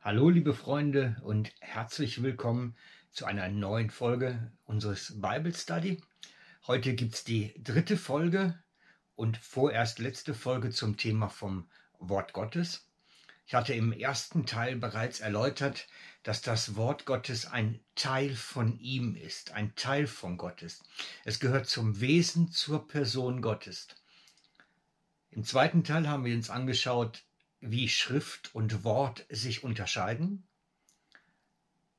[0.00, 2.76] Hallo liebe Freunde und herzlich willkommen
[3.10, 6.00] zu einer neuen Folge unseres Bible Study.
[6.68, 8.56] Heute gibt es die dritte Folge
[9.16, 12.86] und vorerst letzte Folge zum Thema vom Wort Gottes.
[13.44, 15.88] Ich hatte im ersten Teil bereits erläutert,
[16.22, 20.84] dass das Wort Gottes ein Teil von ihm ist, ein Teil von Gottes.
[21.24, 23.88] Es gehört zum Wesen, zur Person Gottes.
[25.32, 27.24] Im zweiten Teil haben wir uns angeschaut,
[27.60, 30.46] wie Schrift und Wort sich unterscheiden.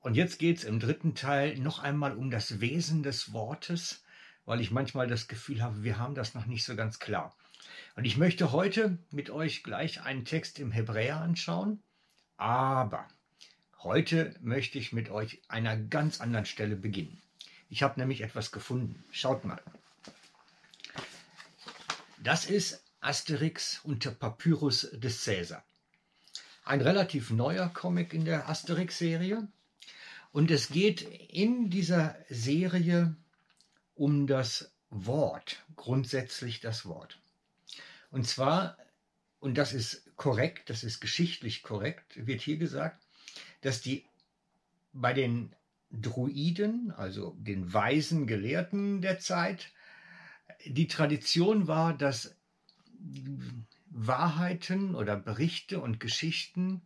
[0.00, 4.02] Und jetzt geht es im dritten Teil noch einmal um das Wesen des Wortes,
[4.44, 7.36] weil ich manchmal das Gefühl habe, wir haben das noch nicht so ganz klar.
[7.96, 11.82] Und ich möchte heute mit euch gleich einen Text im Hebräer anschauen,
[12.36, 13.06] aber
[13.82, 17.20] heute möchte ich mit euch einer ganz anderen Stelle beginnen.
[17.68, 19.04] Ich habe nämlich etwas gefunden.
[19.12, 19.62] Schaut mal.
[22.22, 25.64] Das ist Asterix und der Papyrus des Caesar.
[26.64, 29.48] Ein relativ neuer Comic in der Asterix-Serie.
[30.32, 33.16] Und es geht in dieser Serie
[33.94, 37.18] um das Wort, grundsätzlich das Wort.
[38.10, 38.76] Und zwar,
[39.40, 43.02] und das ist korrekt, das ist geschichtlich korrekt, wird hier gesagt,
[43.62, 44.04] dass die
[44.92, 45.54] bei den
[45.90, 49.72] Druiden, also den weisen Gelehrten der Zeit,
[50.64, 52.36] die Tradition war, dass
[53.90, 56.82] Wahrheiten oder Berichte und Geschichten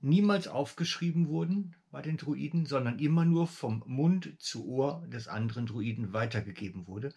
[0.00, 5.66] niemals aufgeschrieben wurden bei den Druiden, sondern immer nur vom Mund zu Ohr des anderen
[5.66, 7.14] Druiden weitergegeben wurde,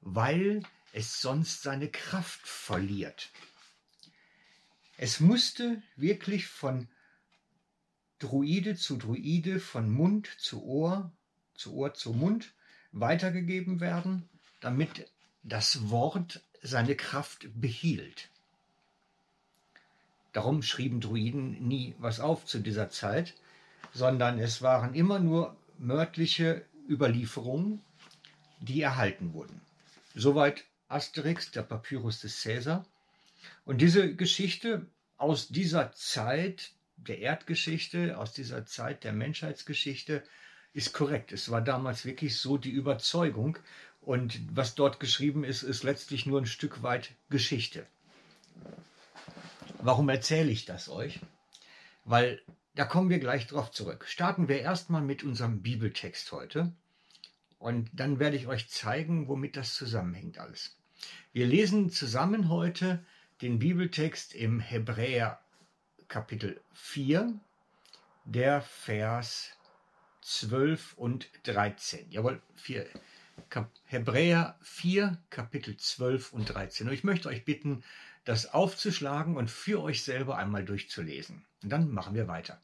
[0.00, 0.62] weil
[0.92, 3.30] es sonst seine Kraft verliert.
[4.96, 6.88] Es musste wirklich von
[8.20, 11.12] Druide zu Druide, von Mund zu Ohr,
[11.54, 12.54] zu Ohr zu Mund
[12.92, 14.28] weitergegeben werden,
[14.60, 15.10] damit
[15.42, 18.30] das Wort seine Kraft behielt.
[20.32, 23.34] Darum schrieben Druiden nie was auf zu dieser Zeit,
[23.92, 27.80] sondern es waren immer nur mörtliche Überlieferungen,
[28.60, 29.60] die erhalten wurden.
[30.14, 32.84] Soweit Asterix, der Papyrus des Caesar.
[33.64, 34.86] Und diese Geschichte
[35.18, 40.22] aus dieser Zeit der Erdgeschichte, aus dieser Zeit der Menschheitsgeschichte,
[40.72, 41.30] ist korrekt.
[41.30, 43.58] Es war damals wirklich so die Überzeugung.
[44.04, 47.86] Und was dort geschrieben ist, ist letztlich nur ein Stück weit Geschichte.
[49.78, 51.20] Warum erzähle ich das euch?
[52.04, 52.42] Weil
[52.74, 54.04] da kommen wir gleich drauf zurück.
[54.06, 56.72] Starten wir erstmal mit unserem Bibeltext heute.
[57.58, 60.76] Und dann werde ich euch zeigen, womit das zusammenhängt alles.
[61.32, 63.02] Wir lesen zusammen heute
[63.40, 65.40] den Bibeltext im Hebräer
[66.08, 67.32] Kapitel 4,
[68.26, 69.52] der Vers
[70.20, 72.10] 12 und 13.
[72.10, 72.86] Jawohl, 4.
[73.84, 76.88] Hebräer 4, Kapitel 12 und 13.
[76.88, 77.84] Und ich möchte euch bitten,
[78.24, 81.44] das aufzuschlagen und für euch selber einmal durchzulesen.
[81.62, 82.60] Und dann machen wir weiter.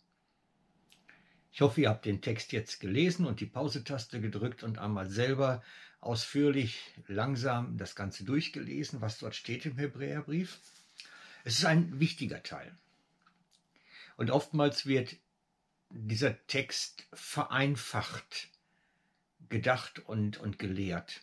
[1.53, 5.63] Ich hoffe, ihr habt den Text jetzt gelesen und die Pause-Taste gedrückt und einmal selber
[6.01, 10.59] ausführlich, langsam das Ganze durchgelesen, was dort steht im Hebräerbrief.
[11.45, 12.75] Es ist ein wichtiger Teil.
[14.17, 15.17] Und oftmals wird
[15.91, 18.49] dieser Text vereinfacht
[19.51, 21.21] gedacht und, und gelehrt.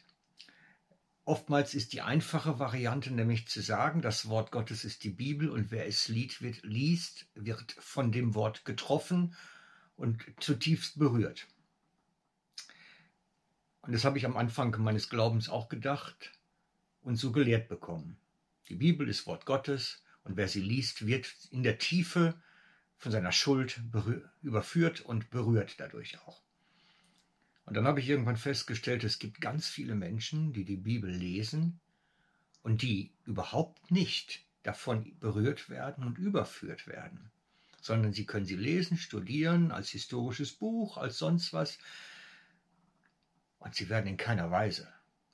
[1.25, 5.71] Oftmals ist die einfache Variante nämlich zu sagen, das Wort Gottes ist die Bibel und
[5.71, 9.35] wer es liest, wird, liest, wird von dem Wort getroffen
[9.97, 11.47] und zutiefst berührt.
[13.81, 16.31] Und das habe ich am Anfang meines Glaubens auch gedacht
[17.01, 18.17] und so gelehrt bekommen.
[18.69, 22.41] Die Bibel ist Wort Gottes und wer sie liest, wird in der Tiefe
[22.97, 23.81] von seiner Schuld
[24.41, 26.46] überführt und berührt dadurch auch.
[27.67, 31.81] Und dann habe ich irgendwann festgestellt, es gibt ganz viele Menschen, die die Bibel lesen
[32.63, 37.29] und die überhaupt nicht davon berührt werden und überführt werden,
[37.81, 41.77] sondern sie können sie lesen, studieren, als historisches Buch, als sonst was.
[43.59, 44.87] Und sie werden in keiner Weise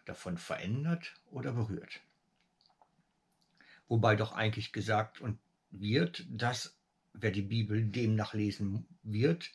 [0.06, 2.02] davon verändert oder berührt.
[3.88, 5.22] Wobei doch eigentlich gesagt
[5.70, 6.76] wird, dass
[7.14, 9.52] wer die Bibel demnach lesen wird,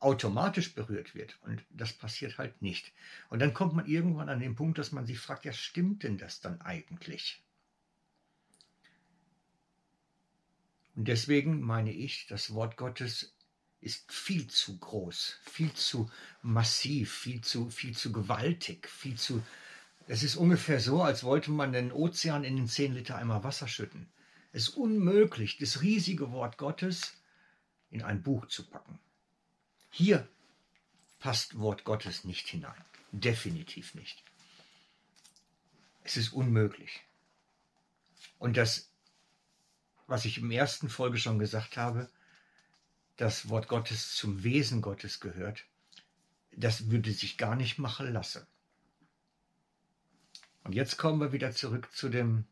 [0.00, 1.38] automatisch berührt wird.
[1.42, 2.92] Und das passiert halt nicht.
[3.30, 6.18] Und dann kommt man irgendwann an den Punkt, dass man sich fragt, ja, stimmt denn
[6.18, 7.42] das dann eigentlich?
[10.94, 13.34] Und deswegen meine ich, das Wort Gottes
[13.80, 16.10] ist viel zu groß, viel zu
[16.42, 19.42] massiv, viel zu, viel zu gewaltig, viel zu.
[20.08, 23.68] Es ist ungefähr so, als wollte man den Ozean in den 10 Liter Eimer Wasser
[23.68, 24.08] schütten.
[24.50, 27.12] Es ist unmöglich, das riesige Wort Gottes
[27.90, 28.98] in ein Buch zu packen.
[29.90, 30.28] Hier
[31.18, 32.84] passt Wort Gottes nicht hinein.
[33.12, 34.22] Definitiv nicht.
[36.04, 37.02] Es ist unmöglich.
[38.38, 38.90] Und das,
[40.06, 42.10] was ich im ersten Folge schon gesagt habe,
[43.16, 45.64] das Wort Gottes zum Wesen Gottes gehört,
[46.52, 48.46] das würde sich gar nicht machen lassen.
[50.64, 52.44] Und jetzt kommen wir wieder zurück zu dem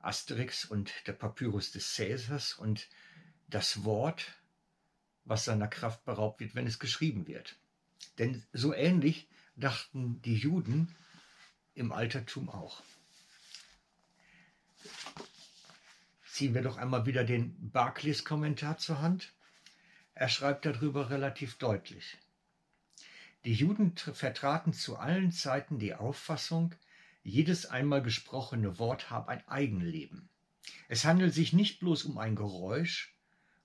[0.00, 2.88] Asterix und der Papyrus des Cäsars und
[3.48, 4.32] das Wort,
[5.28, 7.56] was seiner Kraft beraubt wird, wenn es geschrieben wird.
[8.18, 10.94] Denn so ähnlich dachten die Juden
[11.74, 12.82] im Altertum auch.
[16.30, 19.32] Ziehen wir doch einmal wieder den Barclays-Kommentar zur Hand.
[20.14, 22.16] Er schreibt darüber relativ deutlich.
[23.44, 26.74] Die Juden vertraten zu allen Zeiten die Auffassung,
[27.22, 30.28] jedes einmal gesprochene Wort habe ein Eigenleben.
[30.88, 33.14] Es handelt sich nicht bloß um ein Geräusch,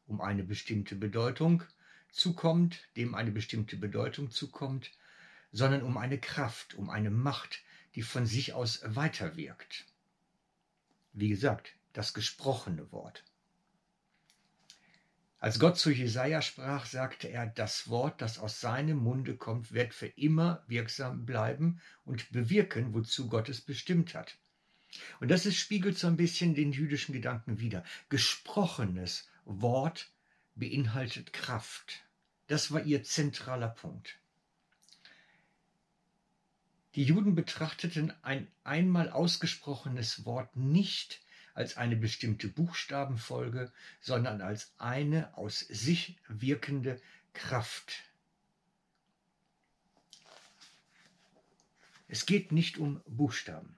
[0.06, 1.64] um eine bestimmte Bedeutung
[2.12, 4.92] zukommt, dem eine bestimmte Bedeutung zukommt,
[5.52, 7.62] sondern um eine Kraft, um eine Macht,
[7.96, 9.86] die von sich aus weiterwirkt.
[11.14, 13.24] Wie gesagt, das gesprochene Wort.
[15.44, 19.94] Als Gott zu Jesaja sprach, sagte er, das Wort, das aus seinem Munde kommt, wird
[19.94, 24.38] für immer wirksam bleiben und bewirken, wozu Gott es bestimmt hat.
[25.20, 27.84] Und das ist, spiegelt so ein bisschen den jüdischen Gedanken wider.
[28.10, 30.12] Gesprochenes Wort
[30.56, 32.04] beinhaltet Kraft.
[32.48, 34.19] Das war ihr zentraler Punkt.
[36.95, 41.22] Die Juden betrachteten ein einmal ausgesprochenes Wort nicht
[41.56, 47.01] als eine bestimmte Buchstabenfolge, sondern als eine aus sich wirkende
[47.34, 48.04] Kraft.
[52.07, 53.78] Es geht nicht um Buchstaben.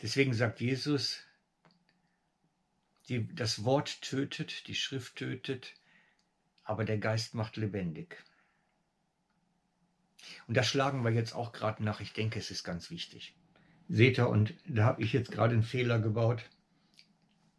[0.00, 1.18] Deswegen sagt Jesus,
[3.08, 5.74] die, das Wort tötet, die Schrift tötet,
[6.64, 8.22] aber der Geist macht lebendig.
[10.46, 12.00] Und da schlagen wir jetzt auch gerade nach.
[12.00, 13.34] Ich denke, es ist ganz wichtig.
[13.88, 16.48] Seht ihr, und da habe ich jetzt gerade einen Fehler gebaut,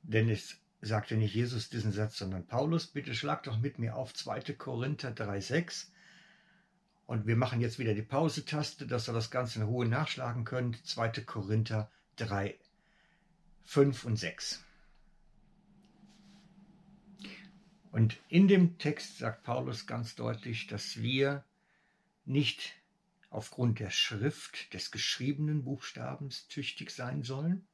[0.02, 2.88] denn es sagte nicht Jesus diesen Satz, sondern Paulus.
[2.88, 4.54] Bitte schlag doch mit mir auf 2.
[4.54, 5.88] Korinther 3,6.
[7.06, 10.86] Und wir machen jetzt wieder die Pause-Taste, dass ihr das Ganze in Ruhe nachschlagen könnt.
[10.86, 11.10] 2.
[11.26, 12.58] Korinther 3,
[13.64, 14.64] 5 und 6.
[17.94, 21.46] Und in dem Text sagt Paulus ganz deutlich, dass wir
[22.26, 22.74] nicht
[23.30, 27.68] aufgrund der Schrift des geschriebenen Buchstabens tüchtig sein sollen.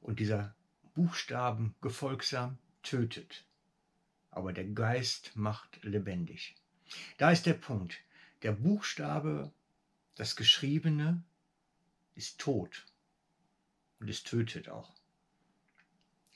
[0.00, 0.54] Und dieser
[0.94, 3.44] Buchstaben gefolgsam tötet,
[4.30, 6.54] aber der Geist macht lebendig.
[7.18, 7.98] Da ist der Punkt.
[8.42, 9.50] Der Buchstabe,
[10.14, 11.24] das Geschriebene,
[12.14, 12.86] ist tot
[13.98, 14.94] und es tötet auch.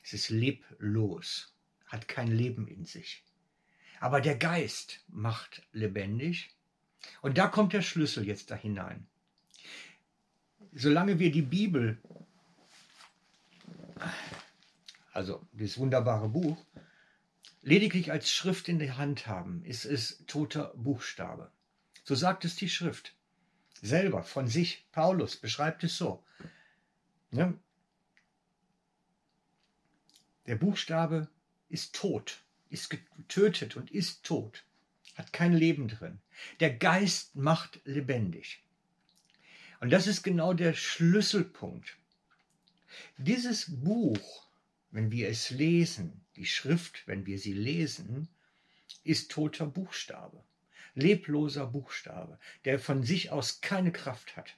[0.02, 1.54] Es ist leblos,
[1.86, 3.24] hat kein Leben in sich.
[4.00, 6.50] Aber der Geist macht lebendig.
[7.22, 9.06] Und da kommt der Schlüssel jetzt da hinein.
[10.72, 11.98] Solange wir die Bibel,
[15.12, 16.64] also das wunderbare Buch,
[17.62, 21.50] lediglich als Schrift in der Hand haben, ist es toter Buchstabe.
[22.04, 23.14] So sagt es die Schrift.
[23.82, 26.24] Selber von sich, Paulus beschreibt es so.
[27.32, 27.54] Ja?
[30.46, 31.28] Der Buchstabe
[31.68, 34.64] ist tot ist getötet und ist tot,
[35.16, 36.20] hat kein Leben drin.
[36.60, 38.62] Der Geist macht lebendig.
[39.80, 41.96] Und das ist genau der Schlüsselpunkt.
[43.18, 44.46] Dieses Buch,
[44.90, 48.28] wenn wir es lesen, die Schrift, wenn wir sie lesen,
[49.04, 50.42] ist toter Buchstabe,
[50.94, 54.56] lebloser Buchstabe, der von sich aus keine Kraft hat.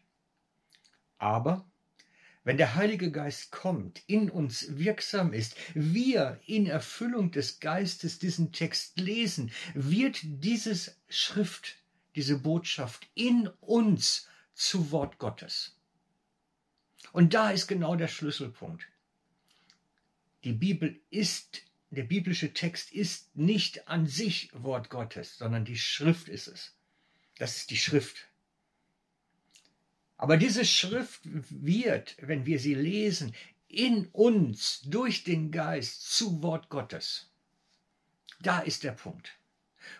[1.18, 1.70] Aber
[2.44, 8.52] wenn der Heilige Geist kommt, in uns wirksam ist, wir in Erfüllung des Geistes diesen
[8.52, 11.76] Text lesen, wird dieses Schrift,
[12.16, 15.76] diese Botschaft in uns zu Wort Gottes.
[17.12, 18.86] Und da ist genau der Schlüsselpunkt.
[20.44, 26.28] Die Bibel ist, der biblische Text ist nicht an sich Wort Gottes, sondern die Schrift
[26.28, 26.74] ist es.
[27.38, 28.28] Das ist die Schrift,
[30.22, 33.34] aber diese Schrift wird, wenn wir sie lesen,
[33.66, 37.28] in uns durch den Geist zu Wort Gottes.
[38.40, 39.36] Da ist der Punkt.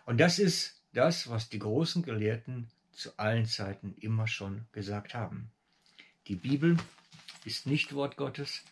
[0.06, 5.50] Und das ist das, was die großen Gelehrten zu allen Zeiten immer schon gesagt haben.
[6.28, 6.76] Die Bibel
[7.44, 8.62] ist nicht Wort Gottes,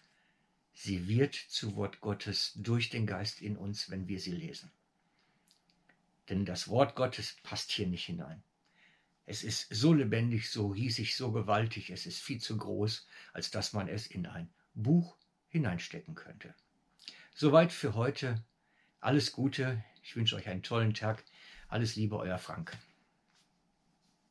[0.73, 4.71] sie wird zu Wort Gottes durch den Geist in uns, wenn wir sie lesen.
[6.29, 8.41] Denn das Wort Gottes passt hier nicht hinein.
[9.31, 13.73] Es ist so lebendig, so riesig, so gewaltig, es ist viel zu groß, als dass
[13.73, 16.53] man es in ein Buch hineinstecken könnte.
[17.33, 18.45] Soweit für heute.
[18.99, 19.85] Alles Gute.
[20.03, 21.23] Ich wünsche euch einen tollen Tag.
[21.69, 22.77] Alles Liebe, euer Frank.